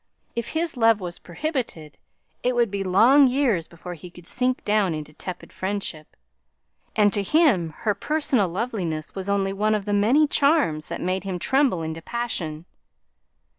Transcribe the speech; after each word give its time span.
If 0.35 0.53
his 0.57 0.75
love 0.75 0.99
was 0.99 1.19
prohibited, 1.19 1.99
it 2.41 2.55
would 2.55 2.71
be 2.71 2.83
long 2.83 3.27
years 3.27 3.67
before 3.67 3.93
he 3.93 4.09
could 4.09 4.25
sink 4.25 4.65
down 4.65 4.95
into 4.95 5.13
tepid 5.13 5.53
friendship; 5.53 6.15
and 6.95 7.13
to 7.13 7.21
him 7.21 7.75
her 7.85 7.93
personal 7.93 8.47
loveliness 8.49 9.13
was 9.13 9.29
only 9.29 9.53
one 9.53 9.75
of 9.75 9.85
the 9.85 9.93
many 9.93 10.25
charms 10.25 10.87
that 10.87 11.01
made 11.01 11.23
him 11.23 11.37
tremble 11.37 11.83
into 11.83 12.01
passion. 12.01 12.65